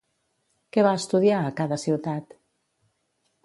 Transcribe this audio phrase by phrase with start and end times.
[0.77, 2.37] Què va estudiar, a cada ciutat?